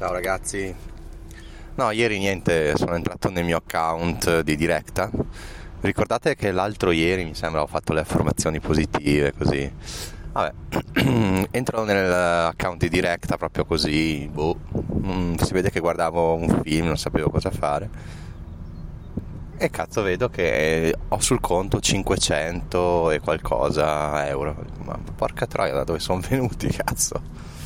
[0.00, 0.74] Ciao ragazzi.
[1.74, 5.10] No, ieri niente, sono entrato nel mio account di diretta.
[5.82, 9.70] Ricordate che l'altro ieri mi sembra ho fatto le affermazioni positive così.
[10.32, 10.52] Vabbè,
[11.52, 14.56] entro nell'account di diretta proprio così, boh,
[15.04, 17.90] mm, si vede che guardavo un film, non sapevo cosa fare.
[19.58, 24.64] E cazzo vedo che ho sul conto 500 e qualcosa euro.
[24.82, 27.59] Ma porca troia, da dove sono venuti, cazzo?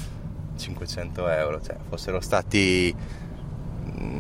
[0.57, 2.95] 500 euro, cioè fossero stati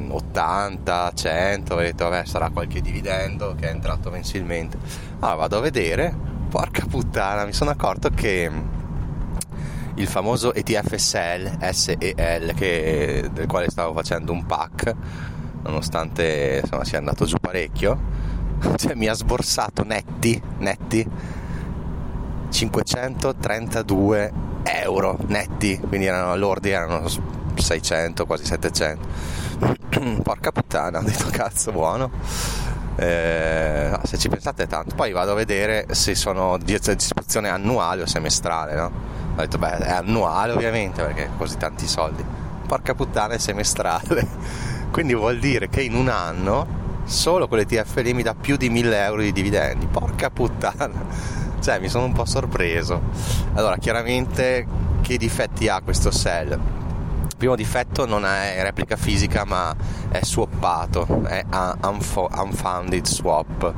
[0.08, 4.78] 80, 100, ho detto vabbè sarà qualche dividendo che è entrato mensilmente.
[5.20, 6.14] Allora vado a vedere,
[6.48, 8.50] porca puttana, mi sono accorto che
[9.96, 14.94] il famoso ETF SEL, SEL che, del quale stavo facendo un pack,
[15.62, 18.00] nonostante insomma, sia andato giù parecchio,
[18.76, 21.06] cioè, mi ha sborsato netti, netti
[22.50, 24.32] 532
[24.64, 27.06] euro netti, quindi erano lordi, erano
[27.54, 29.08] 600, quasi 700.
[30.22, 32.10] Porca puttana, ho detto cazzo buono.
[32.96, 38.06] Eh, se ci pensate tanto, poi vado a vedere se sono di disposizione annuale o
[38.06, 38.92] semestrale, no?
[39.36, 42.24] Ho detto beh è annuale ovviamente perché così tanti soldi.
[42.66, 44.26] Porca puttana è semestrale.
[44.90, 48.70] Quindi vuol dire che in un anno solo con le TFL mi dà più di
[48.70, 49.86] 1000 euro di dividendi.
[49.86, 53.00] Porca puttana cioè mi sono un po' sorpreso.
[53.54, 54.66] Allora, chiaramente
[55.00, 56.50] che difetti ha questo cell?
[56.50, 59.74] Il primo difetto non è replica fisica ma
[60.10, 61.42] è swappato, è
[61.80, 63.72] unfounded swap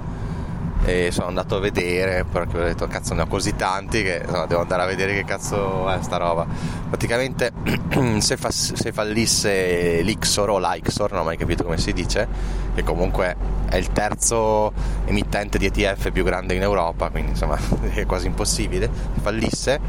[0.85, 4.47] e sono andato a vedere perché ho detto cazzo ne ho così tanti che no,
[4.47, 6.47] devo andare a vedere che cazzo è sta roba
[6.89, 7.53] praticamente
[8.19, 12.29] se, fa, se fallisse l'Ixor o l'Ixor non ho mai capito come si dice
[12.75, 13.37] che comunque
[13.69, 14.73] è il terzo
[15.07, 17.59] emittente di ETF più grande in Europa quindi insomma
[17.93, 19.81] è quasi impossibile se fallisse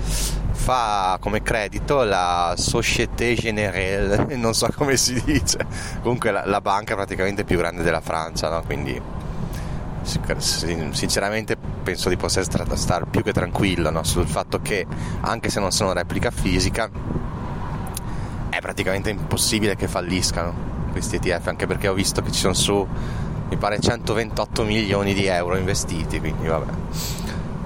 [0.52, 5.60] fa come credito la Société Générale non so come si dice
[6.02, 8.64] comunque la, la banca praticamente più grande della Francia no?
[8.64, 9.00] quindi
[10.08, 12.46] sinceramente penso di poter
[12.78, 14.04] stare più che tranquillo no?
[14.04, 14.86] sul fatto che
[15.22, 16.90] anche se non sono replica fisica
[18.50, 22.88] è praticamente impossibile che falliscano questi ETF anche perché ho visto che ci sono su
[23.50, 26.72] mi pare 128 milioni di euro investiti quindi vabbè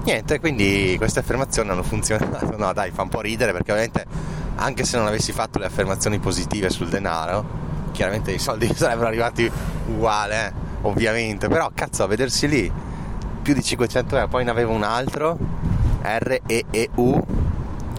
[0.04, 4.04] niente quindi queste affermazioni hanno funzionato no dai fa un po' ridere perché ovviamente
[4.56, 7.44] anche se non avessi fatto le affermazioni positive sul denaro
[7.92, 9.50] chiaramente i soldi sarebbero arrivati
[9.86, 10.61] uguali eh?
[10.82, 12.72] Ovviamente, però cazzo a vedersi lì
[13.42, 15.36] più di 500 euro, poi ne avevo un altro
[16.02, 17.24] REEU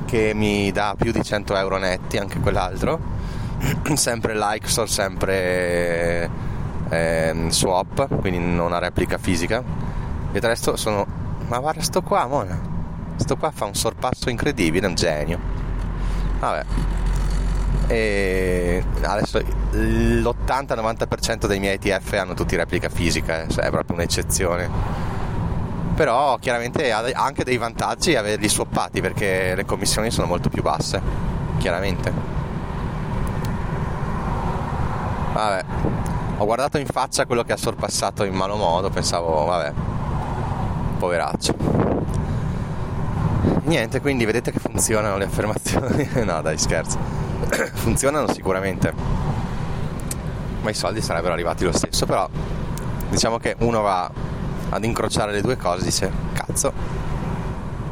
[0.05, 2.99] che mi dà più di 100 euro netti, anche quell'altro,
[3.93, 6.29] sempre like, Store, sempre
[6.89, 9.63] eh, swap, quindi non una replica fisica,
[10.31, 11.05] e il resto sono,
[11.47, 12.59] ma guarda sto qua, mona,
[13.17, 15.39] sto qua fa un sorpasso incredibile, un genio,
[16.39, 17.03] vabbè
[17.88, 25.01] e adesso l'80-90% dei miei ETF hanno tutti replica fisica, eh, cioè è proprio un'eccezione.
[25.95, 31.01] Però chiaramente ha anche dei vantaggi averli swappati perché le commissioni sono molto più basse,
[31.59, 32.11] chiaramente.
[35.34, 35.66] Vabbè,
[36.38, 39.73] ho guardato in faccia quello che ha sorpassato in malo modo, pensavo, vabbè,
[40.97, 41.82] poveraccio.
[43.63, 46.07] Niente, quindi vedete che funzionano le affermazioni.
[46.23, 46.97] no, dai, scherzo
[47.73, 48.93] funzionano sicuramente,
[50.61, 52.27] ma i soldi sarebbero arrivati lo stesso, però
[53.09, 54.09] diciamo che uno va
[54.69, 56.73] ad incrociare le due cose e dice cazzo.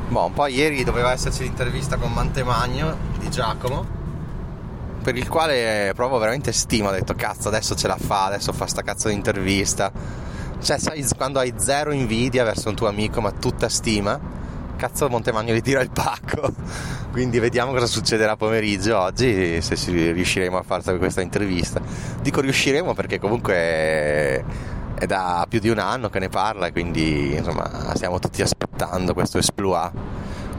[0.08, 4.00] Boh, un po' ieri doveva esserci l'intervista con Mantemagno di Giacomo,
[5.02, 8.68] per il quale provo veramente stima, ho detto cazzo adesso ce la fa, adesso fa
[8.68, 9.92] sta cazzo di intervista.
[10.62, 14.20] Cioè, sai, quando hai zero invidia verso un tuo amico, ma tutta stima,
[14.82, 16.52] cazzo Montemagno gli tira il pacco.
[17.12, 19.76] Quindi vediamo cosa succederà pomeriggio oggi, se
[20.12, 21.80] riusciremo a fare questa intervista.
[22.20, 24.44] Dico riusciremo perché comunque
[24.96, 29.38] è da più di un anno che ne parla, quindi insomma stiamo tutti aspettando questo
[29.38, 29.92] esploit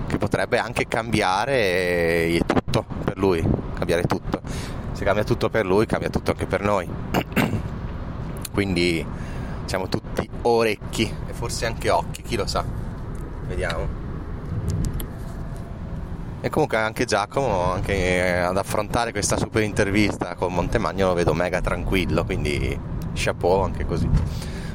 [0.06, 3.44] che potrebbe anche cambiare tutto per lui,
[3.74, 4.40] cambiare tutto.
[4.92, 6.88] Se cambia tutto per lui, cambia tutto anche per noi.
[8.52, 9.04] quindi
[9.64, 12.64] siamo tutti orecchi e forse anche occhi, chi lo sa.
[13.48, 14.01] Vediamo.
[16.44, 21.60] E comunque anche Giacomo, anche ad affrontare questa super intervista con Montemagno lo vedo mega
[21.60, 22.76] tranquillo, quindi
[23.14, 24.10] chapeau anche così.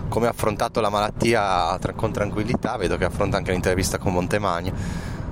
[0.07, 4.71] Come ha affrontato la malattia con tranquillità, vedo che affronta anche l'intervista con Montemagno.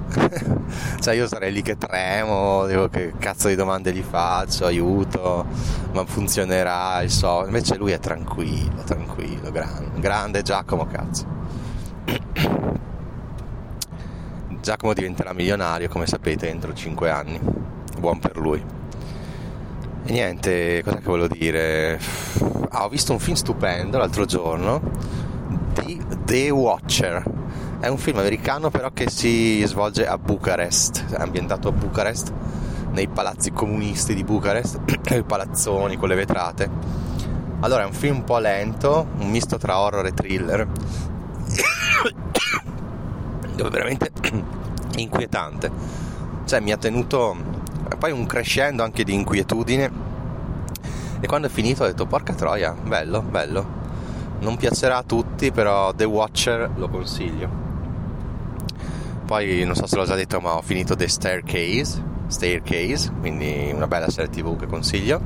[1.00, 5.46] cioè io sarei lì che tremo, dico che cazzo di domande gli faccio, aiuto,
[5.94, 7.46] ma funzionerà il so.
[7.46, 11.26] Invece lui è tranquillo, tranquillo, grande, grande Giacomo cazzo.
[14.66, 17.40] Giacomo diventerà milionario, come sapete, entro 5 anni.
[18.00, 18.60] Buon per lui.
[20.04, 22.00] E niente, cosa che volevo dire?
[22.70, 24.82] Ah, ho visto un film stupendo l'altro giorno
[25.84, 27.24] di The Watcher.
[27.80, 32.34] È un film americano però che si svolge a Bucarest, è ambientato a Bucarest,
[32.90, 34.80] nei palazzi comunisti di Bucarest,
[35.14, 36.68] i palazzoni con le vetrate.
[37.60, 40.68] Allora è un film un po' lento, un misto tra horror e thriller,
[43.70, 44.12] veramente
[44.98, 45.72] inquietante.
[46.46, 47.36] Cioè mi ha tenuto
[47.98, 50.14] poi un crescendo anche di inquietudine
[51.20, 53.84] e quando è finito ho detto porca troia, bello, bello.
[54.42, 57.50] Non piacerà a tutti, però The Watcher lo consiglio.
[59.26, 63.88] Poi non so se l'ho già detto, ma ho finito The Staircase, Staircase, quindi una
[63.88, 65.20] bella serie TV che consiglio.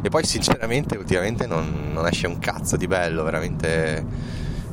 [0.00, 4.02] E poi sinceramente ultimamente non, non esce un cazzo di bello, veramente.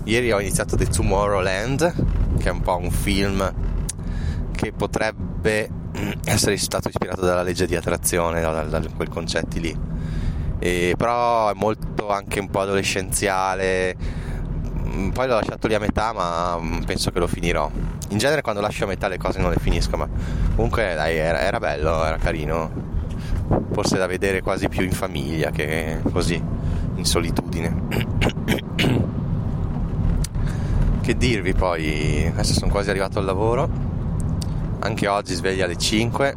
[0.06, 1.94] Ieri ho iniziato The Tomorrowland,
[2.38, 3.54] che è un po' un film
[4.56, 5.70] che potrebbe
[6.26, 9.78] essere stato ispirato dalla legge di attrazione, da, da, da quei concetti lì.
[10.60, 13.96] E, però è molto anche un po' adolescenziale.
[14.88, 17.70] Mm, poi l'ho lasciato lì a metà, ma mm, penso che lo finirò.
[18.10, 20.08] In genere quando lascio a metà le cose non le finisco, ma
[20.56, 22.94] comunque dai, era, era bello, era carino.
[23.72, 26.42] Forse da vedere quasi più in famiglia che così,
[26.96, 29.04] in solitudine.
[31.06, 32.26] che dirvi poi?
[32.26, 33.70] Adesso sono quasi arrivato al lavoro
[34.80, 36.36] anche oggi sveglia alle 5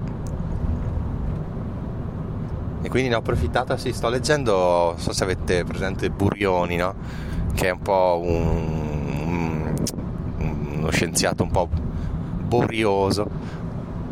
[2.82, 6.94] e quindi ne ho approfittato sì, sto leggendo non so se avete presente Burioni no?
[7.54, 9.74] che è un po' un,
[10.36, 11.68] un, uno scienziato un po'
[12.42, 13.26] borioso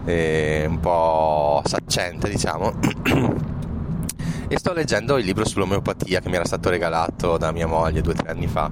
[0.07, 2.73] un po' saccente diciamo
[4.49, 8.15] e sto leggendo il libro sull'omeopatia che mi era stato regalato da mia moglie due
[8.15, 8.71] o tre anni fa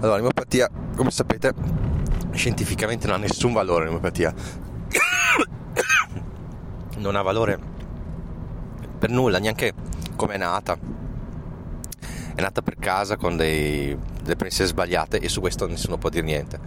[0.00, 1.52] allora l'omeopatia come sapete
[2.32, 4.32] scientificamente non ha nessun valore l'omeopatia.
[6.98, 7.58] non ha valore
[8.98, 9.72] per nulla, neanche
[10.16, 10.78] come è nata.
[12.34, 16.24] È nata per casa con dei, delle premesse sbagliate e su questo nessuno può dire
[16.24, 16.60] niente.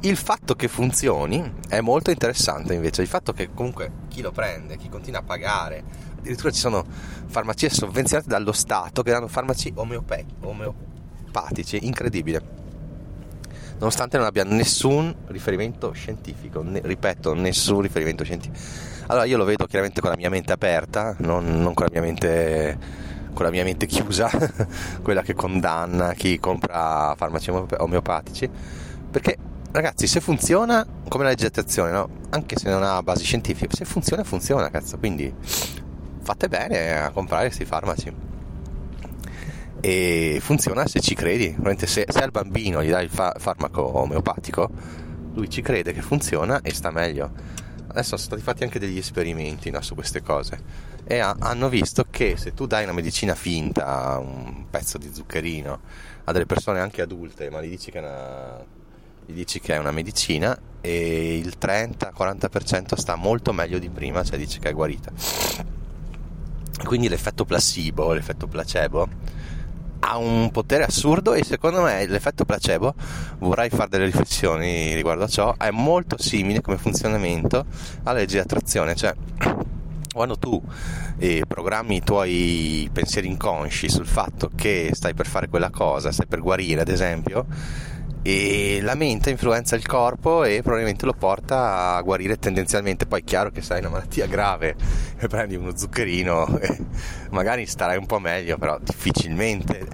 [0.00, 4.76] Il fatto che funzioni è molto interessante invece, il fatto che comunque chi lo prende,
[4.76, 5.84] chi continua a pagare,
[6.18, 6.84] addirittura ci sono
[7.26, 9.72] farmacie sovvenzionate dallo Stato che danno farmaci
[11.32, 12.60] omeopatici, incredibile
[13.78, 18.62] nonostante non abbia nessun riferimento scientifico, ne, ripeto, nessun riferimento scientifico.
[19.06, 22.00] Allora io lo vedo chiaramente con la mia mente aperta, non, non con, la mia
[22.00, 22.78] mente,
[23.32, 24.30] con la mia mente chiusa,
[25.02, 28.48] quella che condanna chi compra farmaci omeopatici,
[29.10, 29.36] perché
[29.72, 32.08] ragazzi se funziona come la leggettazione, no?
[32.30, 35.34] anche se non ha basi scientifiche, se funziona funziona, cazzo, quindi
[36.20, 38.30] fate bene a comprare questi farmaci
[39.84, 41.56] e funziona se ci credi.
[41.78, 44.70] Se, se al bambino gli dai il fa- farmaco omeopatico,
[45.34, 47.30] lui ci crede che funziona e sta meglio.
[47.88, 52.06] Adesso sono stati fatti anche degli esperimenti no, su queste cose e ha, hanno visto
[52.08, 55.80] che se tu dai una medicina finta, un pezzo di zuccherino,
[56.24, 58.64] a delle persone anche adulte, ma gli dici che è una,
[59.26, 64.60] dici che è una medicina e il 30-40% sta molto meglio di prima, cioè dice
[64.60, 65.10] che è guarita.
[66.84, 69.08] Quindi l'effetto placebo, l'effetto placebo
[70.04, 72.94] ha un potere assurdo e secondo me l'effetto placebo,
[73.38, 77.64] vorrei fare delle riflessioni riguardo a ciò, è molto simile come funzionamento
[78.02, 79.14] alla legge di attrazione, cioè
[80.12, 80.60] quando tu
[81.18, 86.26] eh, programmi i tuoi pensieri inconsci sul fatto che stai per fare quella cosa, stai
[86.26, 87.46] per guarire ad esempio,
[88.22, 93.06] e la mente influenza il corpo e probabilmente lo porta a guarire tendenzialmente.
[93.06, 94.76] Poi è chiaro che se hai una malattia grave
[95.18, 96.60] e prendi uno zuccherino
[97.30, 99.86] magari starai un po' meglio però difficilmente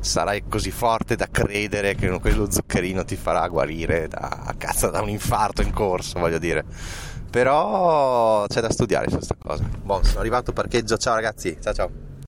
[0.00, 5.08] sarai così forte da credere che quello zuccherino ti farà guarire da, cazzo, da un
[5.08, 6.64] infarto in corso voglio dire.
[7.30, 9.64] Però c'è da studiare su questa cosa.
[9.82, 10.96] Buon sono arrivato parcheggio.
[10.96, 11.56] Ciao ragazzi.
[11.60, 12.15] Ciao ciao